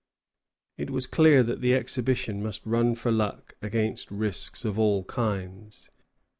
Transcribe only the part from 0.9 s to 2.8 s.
clear that the expedition must